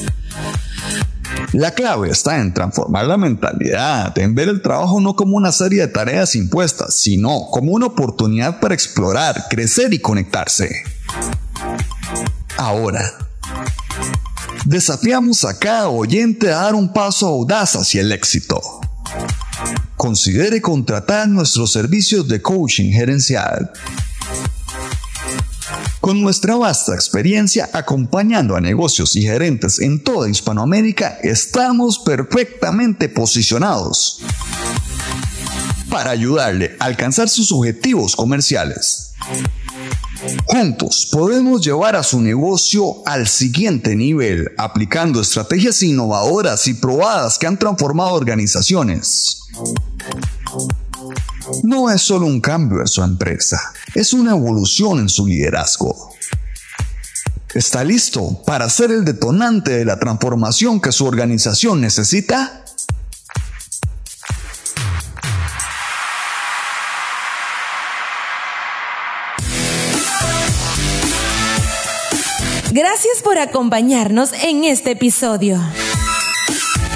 la 1.55 1.72
clave 1.72 2.11
está 2.11 2.38
en 2.38 2.55
transformar 2.55 3.07
la 3.07 3.16
mentalidad, 3.16 4.16
en 4.16 4.37
ver 4.37 4.48
el 4.48 4.62
trabajo 4.62 5.01
no 5.01 5.16
como 5.16 5.37
una 5.37 5.51
serie 5.51 5.81
de 5.81 5.88
tareas 5.88 6.37
impuestas, 6.37 6.94
sino 6.94 7.48
como 7.51 7.72
una 7.72 7.87
oportunidad 7.87 8.61
para 8.61 8.75
explorar, 8.75 9.46
crecer 9.51 9.92
y 9.92 9.98
conectarse. 9.98 10.85
Ahora, 12.57 13.22
desafiamos 14.64 15.44
a 15.44 15.59
cada 15.59 15.88
oyente 15.88 16.51
a 16.51 16.62
dar 16.62 16.75
un 16.75 16.92
paso 16.92 17.27
audaz 17.27 17.77
hacia 17.77 18.01
el 18.01 18.12
éxito. 18.12 18.61
Considere 19.96 20.61
contratar 20.61 21.29
nuestros 21.29 21.72
servicios 21.72 22.27
de 22.29 22.42
coaching 22.42 22.92
gerencial 22.92 23.70
con 26.03 26.20
nuestra 26.20 26.57
vasta 26.57 26.96
experiencia 26.96 27.70
acompañando 27.72 28.57
a 28.57 28.61
negocios 28.61 29.14
y 29.14 29.22
gerentes 29.22 29.79
en 29.79 30.03
toda 30.03 30.29
Hispanoamérica, 30.29 31.18
estamos 31.22 32.01
perfectamente 32.01 33.09
posicionados 33.09 34.20
para 35.88 36.11
ayudarle 36.11 36.77
a 36.81 36.87
alcanzar 36.87 37.29
sus 37.29 37.53
objetivos 37.53 38.16
comerciales. 38.16 39.12
Juntos 40.46 41.09
podemos 41.11 41.64
llevar 41.64 41.96
a 41.96 42.02
su 42.02 42.20
negocio 42.20 43.02
al 43.07 43.26
siguiente 43.26 43.96
nivel 43.96 44.52
aplicando 44.57 45.20
estrategias 45.20 45.83
innovadoras 45.83 46.66
y 46.68 46.74
probadas 46.74 47.38
que 47.38 47.46
han 47.46 47.59
transformado 47.59 48.12
organizaciones. 48.12 49.38
No 51.64 51.90
es 51.90 52.02
solo 52.02 52.26
un 52.26 52.40
cambio 52.40 52.81
en 52.81 52.88
su 52.88 53.02
empresa, 53.02 53.72
es 53.94 54.12
una 54.12 54.31
evolución 54.31 55.00
en 55.00 55.09
su 55.09 55.26
liderazgo. 55.26 56.12
¿Está 57.55 57.85
listo 57.85 58.42
para 58.46 58.70
ser 58.70 58.90
el 58.92 59.05
detonante 59.05 59.72
de 59.72 59.85
la 59.85 59.98
transformación 59.98 60.81
que 60.81 60.92
su 60.92 61.05
organización 61.05 61.81
necesita? 61.81 62.62
Gracias 72.94 73.22
por 73.22 73.38
acompañarnos 73.38 74.35
en 74.35 74.64
este 74.64 74.90
episodio 74.90 75.59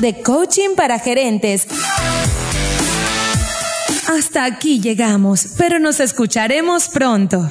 de 0.02 0.20
Coaching 0.20 0.74
para 0.76 0.98
Gerentes. 0.98 1.66
Hasta 4.06 4.44
aquí 4.44 4.78
llegamos, 4.78 5.54
pero 5.56 5.78
nos 5.78 6.00
escucharemos 6.00 6.90
pronto. 6.90 7.48